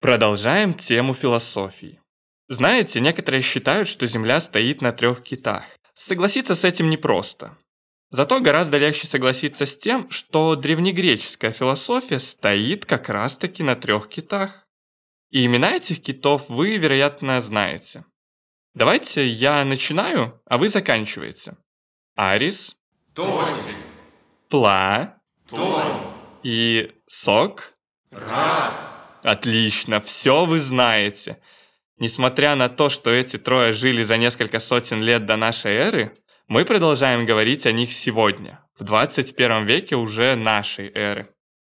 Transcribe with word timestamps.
Продолжаем 0.00 0.74
тему 0.74 1.12
философии. 1.12 2.00
Знаете, 2.48 3.00
некоторые 3.00 3.42
считают, 3.42 3.88
что 3.88 4.06
Земля 4.06 4.40
стоит 4.40 4.80
на 4.80 4.92
трех 4.92 5.24
китах. 5.24 5.64
Согласиться 5.92 6.54
с 6.54 6.62
этим 6.62 6.88
непросто. 6.88 7.58
Зато 8.10 8.40
гораздо 8.40 8.78
легче 8.78 9.08
согласиться 9.08 9.66
с 9.66 9.76
тем, 9.76 10.08
что 10.10 10.54
древнегреческая 10.54 11.50
философия 11.50 12.20
стоит 12.20 12.86
как 12.86 13.08
раз-таки 13.08 13.64
на 13.64 13.74
трех 13.74 14.08
китах. 14.08 14.68
И 15.30 15.44
имена 15.44 15.72
этих 15.72 16.00
китов 16.00 16.48
вы, 16.48 16.76
вероятно, 16.76 17.40
знаете. 17.40 18.04
Давайте 18.74 19.26
я 19.26 19.64
начинаю, 19.64 20.40
а 20.46 20.58
вы 20.58 20.68
заканчиваете. 20.68 21.56
Арис. 22.14 22.76
Тотик. 23.14 23.74
Пла. 24.48 25.18
Том. 25.50 26.14
И 26.44 26.92
Сок. 27.06 27.74
Рак. 28.12 28.87
Отлично, 29.22 30.00
все 30.00 30.44
вы 30.44 30.60
знаете. 30.60 31.40
Несмотря 31.98 32.54
на 32.54 32.68
то, 32.68 32.88
что 32.88 33.10
эти 33.10 33.38
трое 33.38 33.72
жили 33.72 34.02
за 34.02 34.16
несколько 34.16 34.60
сотен 34.60 35.02
лет 35.02 35.26
до 35.26 35.36
нашей 35.36 35.72
эры, 35.72 36.16
мы 36.46 36.64
продолжаем 36.64 37.26
говорить 37.26 37.66
о 37.66 37.72
них 37.72 37.92
сегодня, 37.92 38.64
в 38.78 38.84
21 38.84 39.66
веке 39.66 39.96
уже 39.96 40.36
нашей 40.36 40.90
эры. 40.94 41.34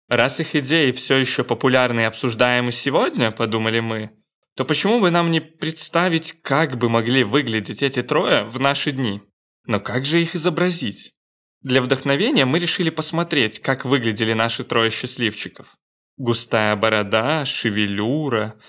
Раз 0.08 0.40
их 0.40 0.54
идеи 0.54 0.92
все 0.92 1.16
еще 1.16 1.44
популярны 1.44 2.00
и 2.00 2.04
обсуждаемы 2.04 2.72
сегодня, 2.72 3.30
подумали 3.30 3.80
мы, 3.80 4.10
то 4.56 4.64
почему 4.64 5.00
бы 5.00 5.10
нам 5.10 5.30
не 5.30 5.40
представить, 5.40 6.42
как 6.42 6.76
бы 6.76 6.88
могли 6.88 7.24
выглядеть 7.24 7.82
эти 7.82 8.02
трое 8.02 8.44
в 8.44 8.60
наши 8.60 8.90
дни? 8.90 9.22
Но 9.66 9.80
как 9.80 10.04
же 10.04 10.20
их 10.20 10.34
изобразить? 10.34 11.12
Для 11.62 11.80
вдохновения 11.80 12.44
мы 12.44 12.58
решили 12.58 12.90
посмотреть, 12.90 13.60
как 13.60 13.84
выглядели 13.84 14.32
наши 14.32 14.64
трое 14.64 14.90
счастливчиков. 14.90 15.76
Густая 16.20 16.76
борода, 16.76 17.46
шевелюра. 17.46 18.60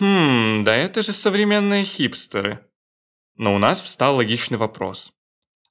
Хм, 0.00 0.64
да 0.64 0.74
это 0.74 1.02
же 1.02 1.12
современные 1.12 1.84
хипстеры. 1.84 2.68
Но 3.36 3.54
у 3.54 3.58
нас 3.58 3.80
встал 3.80 4.16
логичный 4.16 4.58
вопрос. 4.58 5.12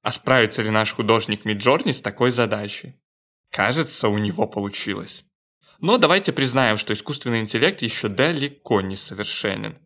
А 0.01 0.11
справится 0.11 0.61
ли 0.61 0.69
наш 0.69 0.93
художник 0.93 1.43
Миджорни 1.43 1.91
с 1.91 1.99
такой 1.99 2.31
задачей? 2.31 2.95
Кажется, 3.51 4.07
у 4.07 4.17
него 4.17 4.47
получилось. 4.47 5.25
Но 5.81 5.97
давайте 5.97 6.31
признаем, 6.31 6.77
что 6.77 6.93
искусственный 6.93 7.41
интеллект 7.41 7.81
еще 7.81 8.07
далеко 8.07 8.79
не 8.79 8.95
совершенен. 8.95 9.77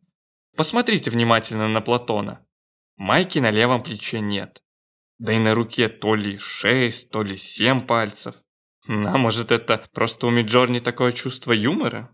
Посмотрите 0.55 1.09
внимательно 1.09 1.67
на 1.67 1.81
Платона. 1.81 2.45
Майки 2.95 3.39
на 3.39 3.49
левом 3.49 3.81
плече 3.81 4.19
нет. 4.19 4.61
Да 5.17 5.33
и 5.33 5.39
на 5.39 5.55
руке 5.55 5.87
то 5.87 6.13
ли 6.13 6.37
6, 6.37 7.09
то 7.09 7.23
ли 7.23 7.37
7 7.37 7.87
пальцев. 7.87 8.35
А 8.89 9.17
может 9.19 9.51
это 9.51 9.83
просто 9.93 10.25
у 10.25 10.31
Миджорни 10.31 10.79
такое 10.79 11.11
чувство 11.11 11.51
юмора? 11.51 12.09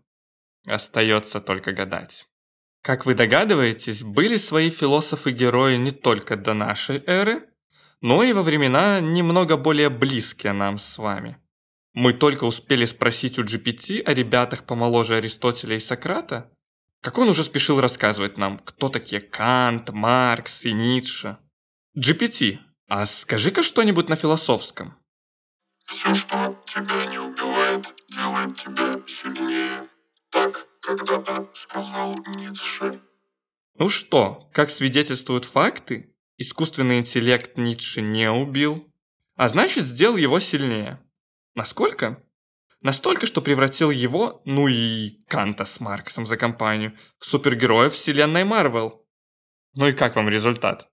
Остается 0.67 1.39
только 1.39 1.71
гадать. 1.71 2.27
Как 2.81 3.05
вы 3.05 3.15
догадываетесь, 3.15 4.03
были 4.03 4.35
свои 4.35 4.69
философы-герои 4.69 5.77
не 5.77 5.91
только 5.91 6.35
до 6.35 6.53
нашей 6.53 7.01
эры, 7.05 7.47
но 8.01 8.23
и 8.23 8.33
во 8.33 8.43
времена 8.43 8.99
немного 8.99 9.55
более 9.55 9.89
близкие 9.89 10.51
нам 10.51 10.77
с 10.77 10.97
вами. 10.97 11.37
Мы 11.93 12.11
только 12.11 12.43
успели 12.43 12.83
спросить 12.83 13.39
у 13.39 13.43
GPT 13.43 14.01
о 14.01 14.13
ребятах 14.13 14.65
помоложе 14.65 15.15
Аристотеля 15.15 15.77
и 15.77 15.79
Сократа, 15.79 16.51
как 17.01 17.17
он 17.17 17.29
уже 17.29 17.45
спешил 17.45 17.79
рассказывать 17.79 18.37
нам, 18.37 18.59
кто 18.59 18.89
такие 18.89 19.21
Кант, 19.21 19.91
Маркс 19.91 20.65
и 20.65 20.73
Ницше. 20.73 21.37
GPT, 21.97 22.59
а 22.89 23.05
скажи-ка 23.05 23.63
что-нибудь 23.63 24.09
на 24.09 24.17
философском. 24.17 24.97
Все, 25.86 26.14
что 26.14 26.61
тебя 26.66 27.05
не 27.05 27.17
убивает, 27.17 27.94
делает 28.09 28.55
тебя 28.58 29.02
сильнее. 29.08 29.88
Так 30.30 30.67
когда-то 30.81 31.50
сказал 31.53 32.16
Ницше. 32.28 33.02
Ну 33.78 33.89
что, 33.89 34.50
как 34.53 34.69
свидетельствуют 34.69 35.45
факты, 35.45 36.16
Искусственный 36.38 37.00
интеллект 37.00 37.58
Ницше 37.58 38.02
не 38.02 38.30
убил, 38.30 38.94
а 39.35 39.47
значит 39.47 39.85
сделал 39.85 40.18
его 40.18 40.40
сильнее. 40.40 41.00
Насколько? 41.53 42.22
Настолько, 42.81 43.25
что 43.25 43.41
превратил 43.41 43.90
его, 43.90 44.41
ну 44.44 44.68
и 44.68 45.24
Канта 45.28 45.63
с 45.63 45.79
Марксом 45.79 46.25
за 46.25 46.35
компанию, 46.35 46.97
в 47.19 47.25
супергероев 47.25 47.94
вселенной 47.94 48.44
Марвел. 48.44 49.07
Ну 49.75 49.88
и 49.88 49.94
как 49.94 50.18
вам 50.18 50.28
результат? 50.28 50.90